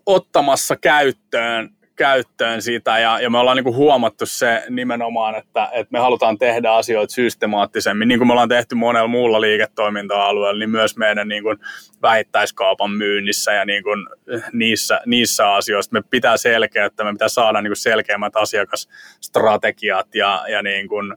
[0.05, 5.91] ottamassa käyttöön käyttöön sitä ja, ja me ollaan niin kuin huomattu se nimenomaan, että, että
[5.91, 10.97] me halutaan tehdä asioita systemaattisemmin, niin kuin me ollaan tehty monella muulla liiketoiminta-alueella, niin myös
[10.97, 11.57] meidän niin kuin
[12.01, 14.07] vähittäiskaupan myynnissä ja niin kuin
[14.53, 20.61] niissä, niissä asioissa me pitää selkeyttää, me pitää saada niin kuin selkeämmät asiakasstrategiat ja, ja
[20.61, 21.15] niin kuin,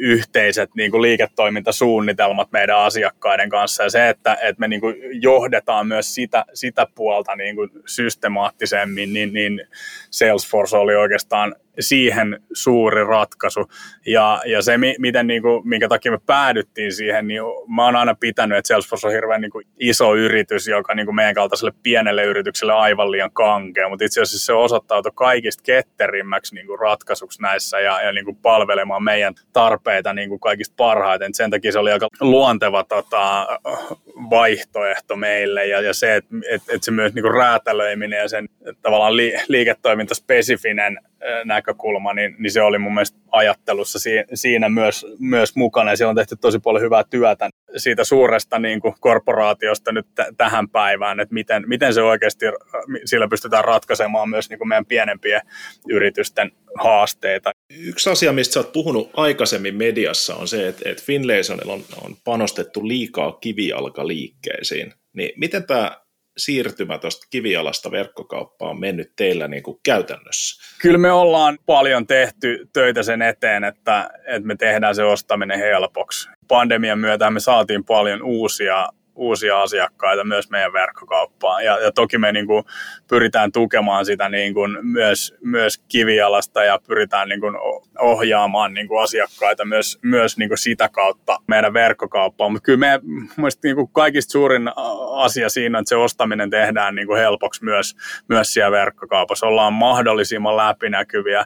[0.00, 3.82] yhteiset niin kuin liiketoimintasuunnitelmat meidän asiakkaiden kanssa.
[3.82, 9.12] Ja se, että, että me niin kuin johdetaan myös sitä, sitä puolta niin kuin systemaattisemmin,
[9.12, 9.66] niin, niin
[10.10, 13.70] Salesforce oli oikeastaan siihen suuri ratkaisu.
[14.06, 17.42] Ja, ja se, miten, niin kuin, minkä takia me päädyttiin siihen, niin
[17.74, 21.14] mä oon aina pitänyt, että Salesforce on hirveän niin kuin iso yritys, joka niin kuin
[21.14, 26.66] meidän kaltaiselle pienelle yritykselle aivan liian kankea, mutta itse asiassa se osoittautui kaikista ketterimmäksi niin
[26.66, 31.34] kuin ratkaisuksi näissä ja, ja niin kuin palvelemaan meidän tarpeita niin kuin kaikista parhaiten.
[31.34, 33.46] Sen takia se oli aika luonteva tota,
[34.30, 38.48] vaihtoehto meille ja, ja se, että et, et se myös niin kuin räätälöiminen ja sen
[38.82, 40.98] tavallaan li, liiketoimintaspesifinen
[41.44, 43.98] näkökulma, niin, niin se oli mun mielestä ajattelussa
[44.34, 48.80] siinä myös, myös mukana ja siellä on tehty tosi paljon hyvää työtä siitä suuresta niin
[48.80, 52.46] kuin korporaatiosta nyt t- tähän päivään, että miten, miten se oikeasti
[53.04, 55.40] sillä pystytään ratkaisemaan myös niin kuin meidän pienempien
[55.88, 57.50] yritysten haasteita.
[57.78, 62.88] Yksi asia, mistä oot puhunut aikaisemmin mediassa on se, että, että Finlaysonilla on, on panostettu
[62.88, 64.92] liikaa kivijalkaliikkeisiin.
[65.12, 66.00] Niin miten tämä
[66.40, 70.78] siirtymä tuosta kivialasta verkkokauppaan on mennyt teillä niin kuin käytännössä?
[70.82, 76.28] Kyllä me ollaan paljon tehty töitä sen eteen, että, että me tehdään se ostaminen helpoksi.
[76.48, 78.88] Pandemian myötä me saatiin paljon uusia
[79.20, 81.64] uusia asiakkaita myös meidän verkkokauppaan.
[81.64, 82.64] Ja, ja toki me niin kuin
[83.08, 87.54] pyritään tukemaan sitä niin kuin myös, myös kivialasta ja pyritään niin kuin
[87.98, 92.52] ohjaamaan niin kuin asiakkaita myös, myös niin kuin sitä kautta meidän verkkokauppaan.
[92.52, 93.00] Mutta kyllä me,
[93.62, 94.70] niin kuin kaikista suurin
[95.16, 97.96] asia siinä, että se ostaminen tehdään niin kuin helpoksi myös,
[98.28, 99.46] myös siellä verkkokaupassa.
[99.46, 101.44] Ollaan mahdollisimman läpinäkyviä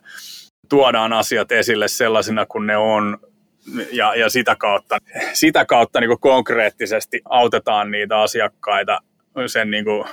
[0.69, 3.19] tuodaan asiat esille sellaisina kuin ne on,
[3.93, 4.99] ja, ja sitä kautta,
[5.33, 9.01] sitä kautta niin konkreettisesti autetaan niitä asiakkaita
[9.47, 10.05] sen niin kuin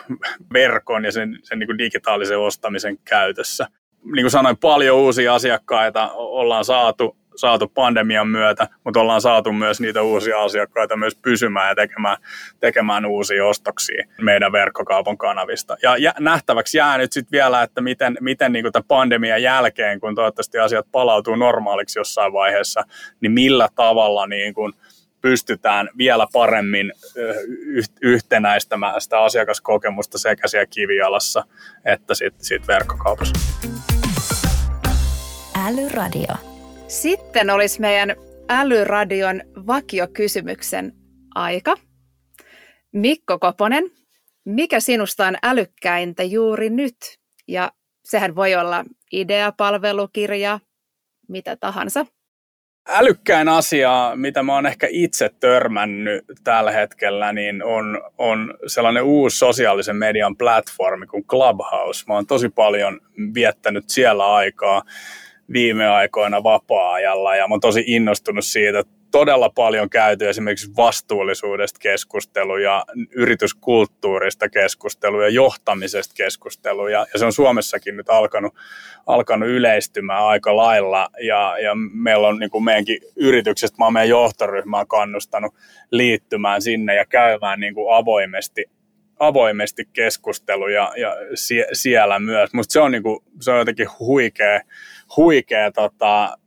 [0.53, 3.67] verkon ja sen, sen niin kuin digitaalisen ostamisen käytössä.
[4.03, 9.81] Niin kuin sanoin, paljon uusia asiakkaita ollaan saatu saatu pandemian myötä, mutta ollaan saatu myös
[9.81, 12.17] niitä uusia asiakkaita myös pysymään ja tekemään,
[12.59, 15.77] tekemään uusia ostoksia meidän verkkokaupan kanavista.
[15.81, 20.57] Ja nähtäväksi jää nyt sitten vielä, että miten, miten niin tämän pandemian jälkeen, kun toivottavasti
[20.57, 22.83] asiat palautuu normaaliksi jossain vaiheessa,
[23.21, 24.73] niin millä tavalla niin kuin
[25.21, 26.93] pystytään vielä paremmin
[28.01, 31.43] yhtenäistämään sitä asiakaskokemusta sekä siellä kivialassa
[31.85, 33.33] että sitten sit verkkokaupassa.
[35.67, 36.50] Älyradio.
[36.91, 38.15] Sitten olisi meidän
[38.49, 40.93] Älyradion vakiokysymyksen
[41.35, 41.75] aika.
[42.93, 43.83] Mikko Koponen,
[44.45, 46.95] mikä sinusta on älykkäintä juuri nyt?
[47.47, 47.71] Ja
[48.03, 50.59] sehän voi olla idea, palvelukirja,
[51.27, 52.05] mitä tahansa.
[52.89, 59.37] Älykkäin asia, mitä mä oon ehkä itse törmännyt tällä hetkellä, niin on, on sellainen uusi
[59.37, 62.05] sosiaalisen median platformi kuin Clubhouse.
[62.07, 62.99] Mä oon tosi paljon
[63.33, 64.81] viettänyt siellä aikaa
[65.53, 72.85] viime aikoina vapaa-ajalla ja mä oon tosi innostunut siitä, todella paljon käyty esimerkiksi vastuullisuudesta keskusteluja,
[73.11, 78.55] yrityskulttuurista keskusteluja, johtamisesta keskusteluja, ja se on Suomessakin nyt alkanut,
[79.07, 84.09] alkanut yleistymään aika lailla, ja, ja meillä on niin kuin meidänkin yrityksestä, mä oon meidän
[84.09, 85.53] johtoryhmää kannustanut
[85.91, 88.65] liittymään sinne ja käymään niin kuin avoimesti
[89.21, 92.53] avoimesti keskusteluja ja sie, siellä myös.
[92.53, 94.61] Musta se on, niinku, se on jotenkin huikea,
[95.17, 96.37] huikea tota,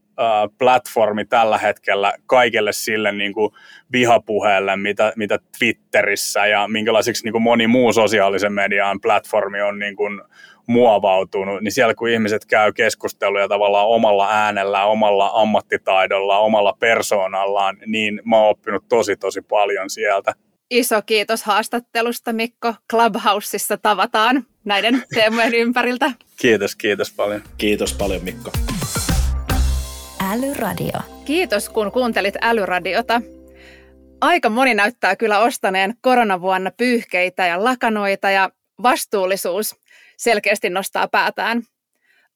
[0.58, 3.50] platformi tällä hetkellä kaikelle sille niin kuin
[3.92, 9.96] vihapuheelle, mitä, mitä Twitterissä ja minkälaisiksi niin kuin moni muu sosiaalisen median platformi on niin
[9.96, 10.20] kuin
[10.66, 18.20] muovautunut, niin siellä kun ihmiset käy keskusteluja tavallaan omalla äänellä, omalla ammattitaidolla, omalla persoonallaan, niin
[18.24, 20.32] mä oon oppinut tosi tosi paljon sieltä.
[20.70, 22.74] Iso kiitos haastattelusta Mikko.
[22.90, 26.12] Clubhouseissa tavataan näiden teemojen ympäriltä.
[26.36, 27.42] Kiitos, kiitos paljon.
[27.58, 28.52] Kiitos paljon Mikko.
[30.32, 31.00] Älyradio.
[31.24, 33.22] Kiitos kun kuuntelit Älyradiota.
[34.20, 38.50] Aika moni näyttää kyllä ostaneen koronavuonna pyyhkeitä ja lakanoita ja
[38.82, 39.76] vastuullisuus
[40.16, 41.62] selkeästi nostaa päätään.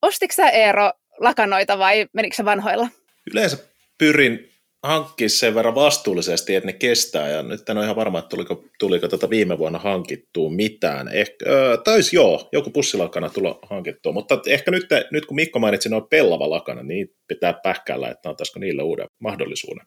[0.01, 2.87] Ostitko sä Eero lakanoita vai menikö vanhoilla?
[3.31, 3.57] Yleensä
[3.97, 4.49] pyrin
[4.83, 8.63] hankkia sen verran vastuullisesti, että ne kestää, ja nyt en ole ihan varma, että tuliko,
[8.79, 11.07] tuliko tuota viime vuonna hankittua mitään.
[11.07, 11.77] Ehkä, öö,
[12.11, 16.83] joo, joku pussilakana tulla hankittua, mutta ehkä nyt, nyt kun Mikko mainitsi noin pellava lakana,
[16.83, 19.85] niin pitää pähkäillä, että antaisiko niille uuden mahdollisuuden.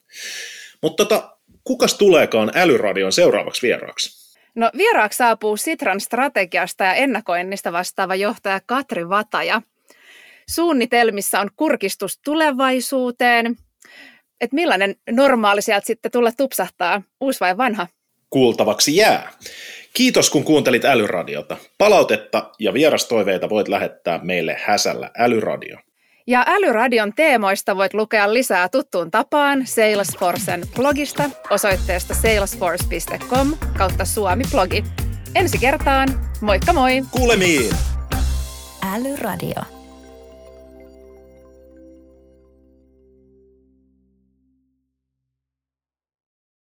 [0.83, 4.22] Mutta tota, kukas tuleekaan älyradion seuraavaksi vieraaksi?
[4.55, 9.62] No vieraaksi saapuu Sitran strategiasta ja ennakoinnista vastaava johtaja Katri Vataja.
[10.50, 13.57] Suunnitelmissa on kurkistus tulevaisuuteen,
[14.42, 17.87] että millainen normaali sieltä sitten tulla tupsahtaa, uusi vai vanha?
[18.31, 19.31] Kuultavaksi jää.
[19.94, 21.57] Kiitos kun kuuntelit Älyradiota.
[21.78, 25.78] Palautetta ja vierastoiveita voit lähettää meille häsällä Älyradio.
[26.26, 34.85] Ja Älyradion teemoista voit lukea lisää tuttuun tapaan Salesforcen blogista osoitteesta salesforce.com kautta suomi-blogi.
[35.35, 36.09] Ensi kertaan,
[36.40, 37.02] moikka moi!
[37.11, 37.70] Kuulemiin!
[38.94, 39.82] Älyradio.